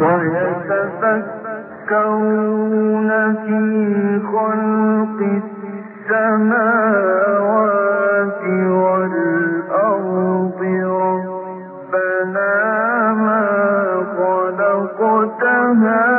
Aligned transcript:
ويتفكرون 0.00 1.34
في 3.34 3.58
خلق 4.32 5.18
السماوات 6.08 8.42
والأرض. 8.70 10.60
ربنا 11.88 13.12
ما 13.12 13.46
خلقتها 14.18 16.17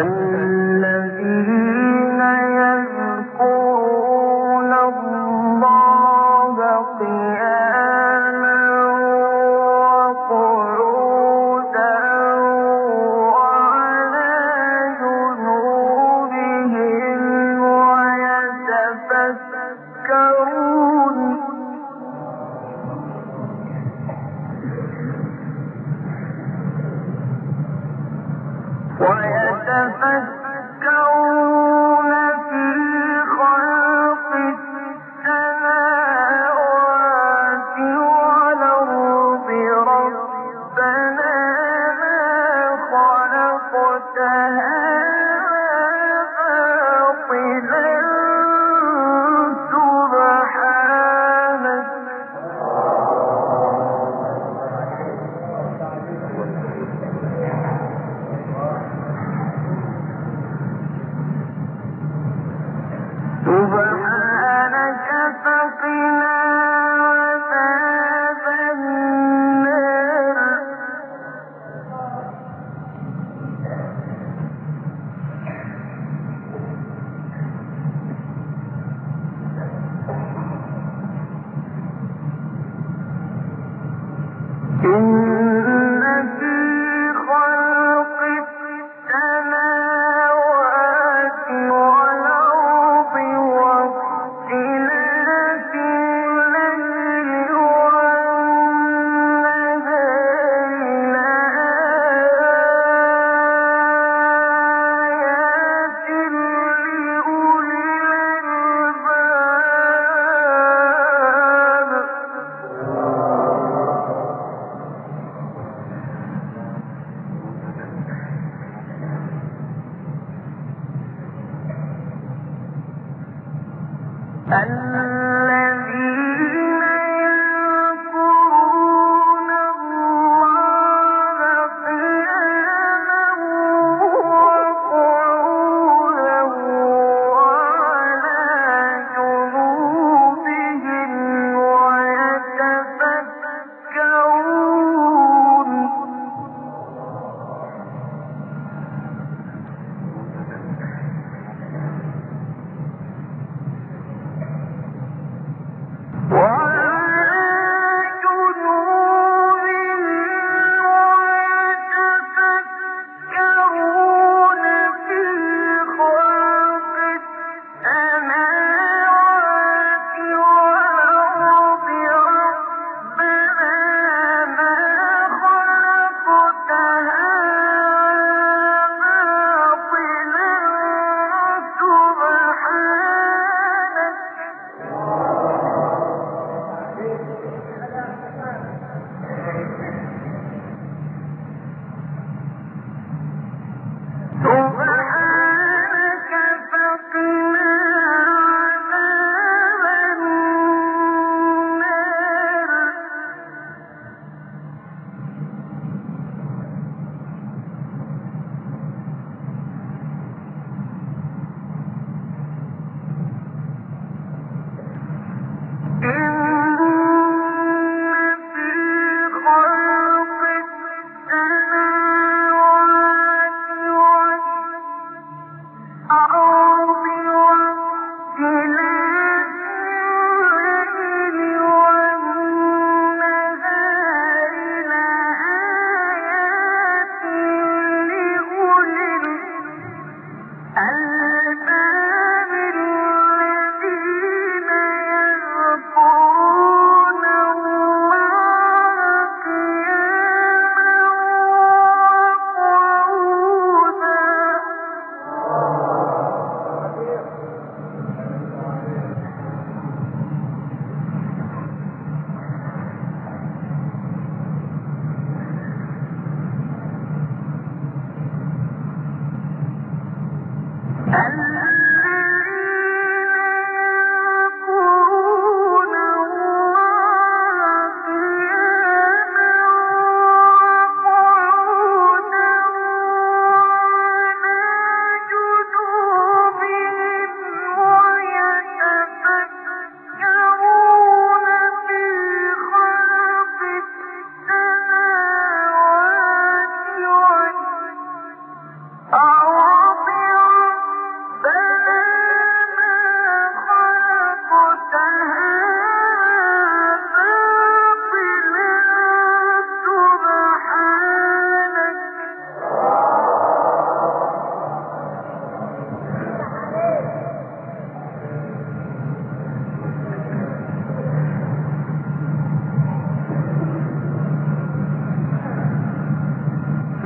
الذي 0.00 1.91
خلقت 44.02 44.81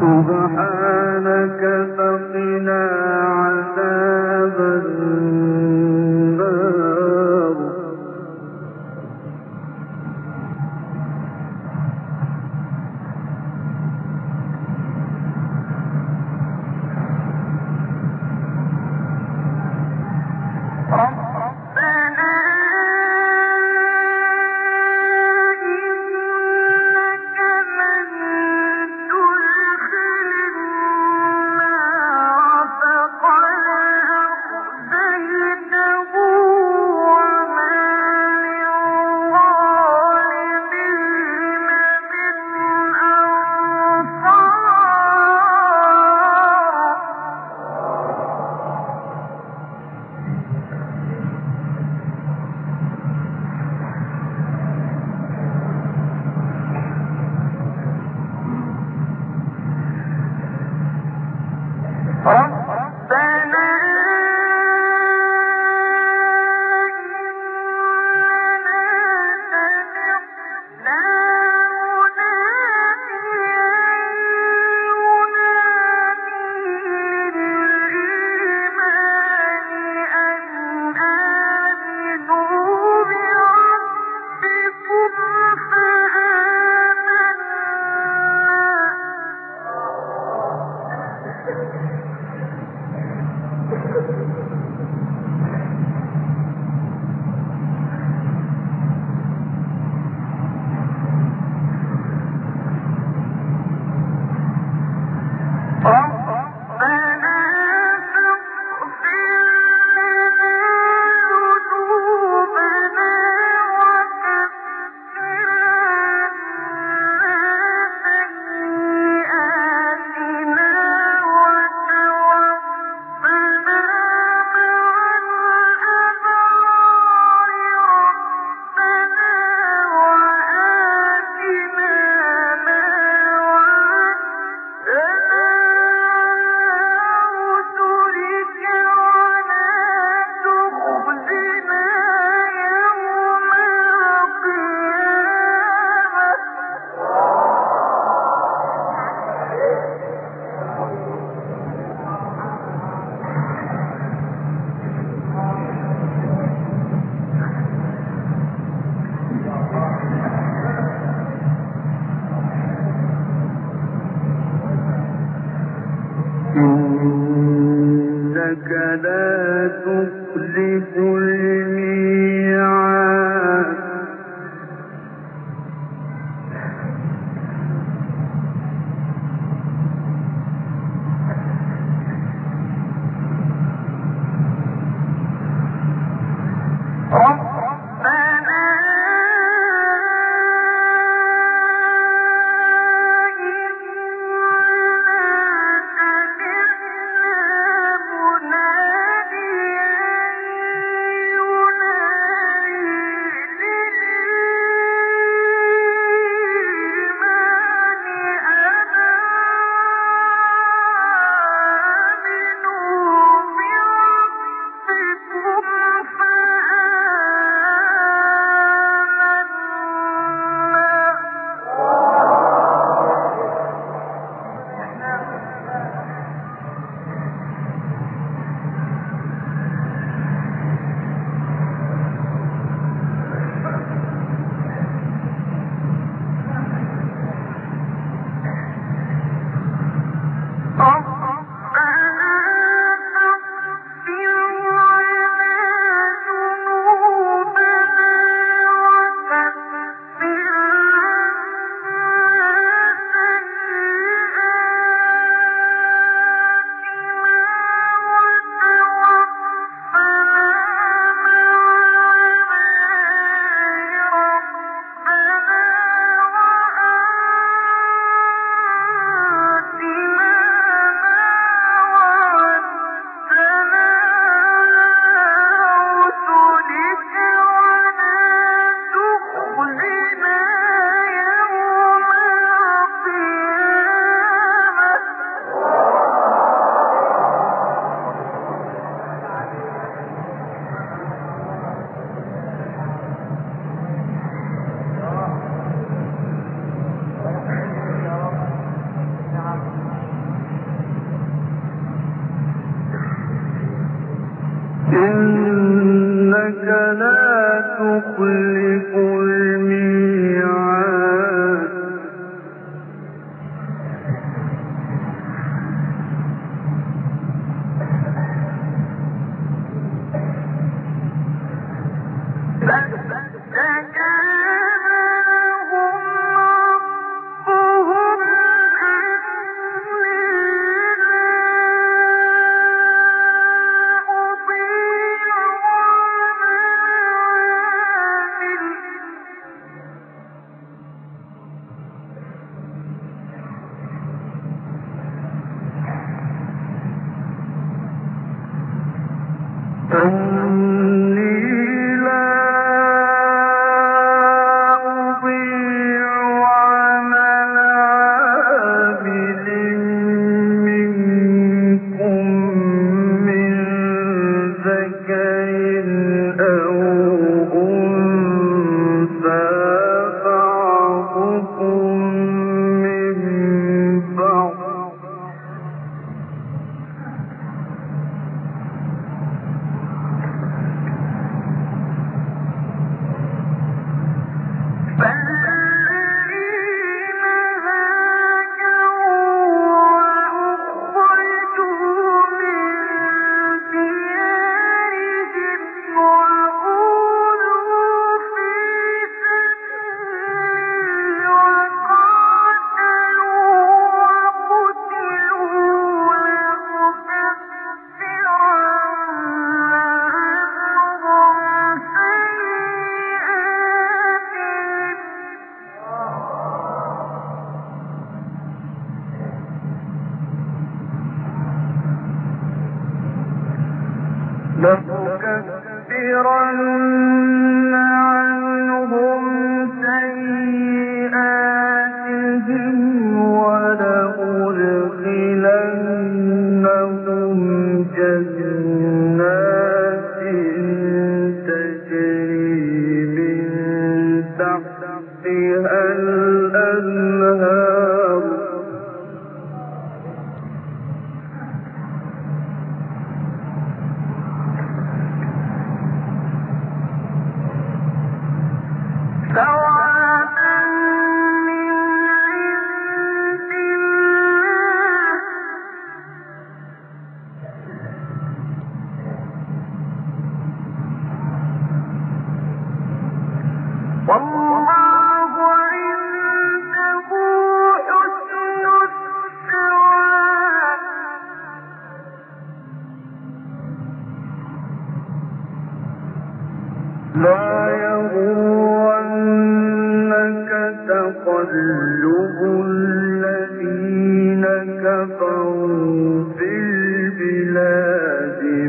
سبحانك 0.07 1.63
فقنا 1.97 3.16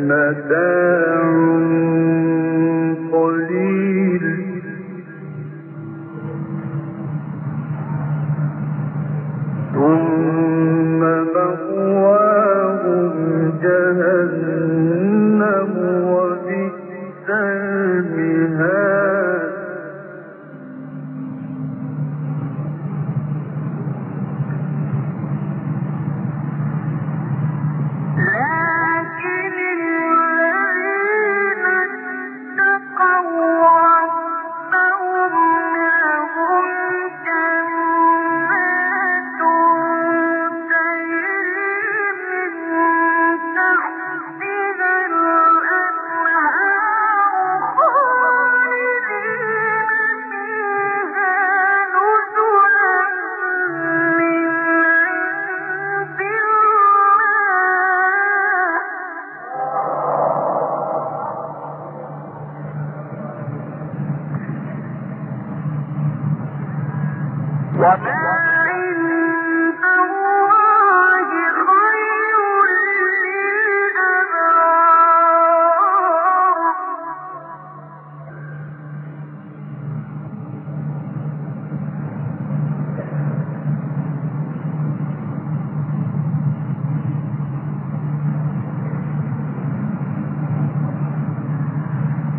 وإن 0.06 0.10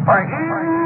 من 0.09 0.78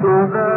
toda 0.00 0.49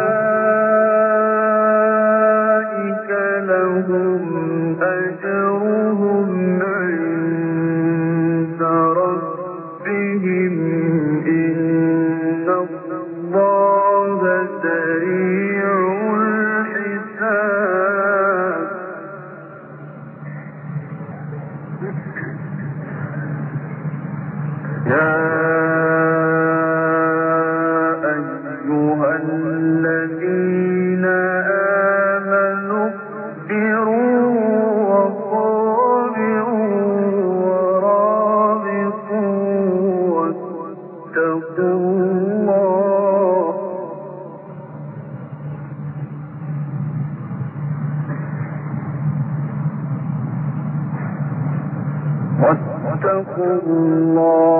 الله 53.14 54.53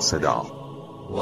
صدا 0.00 0.42
و 1.10 1.20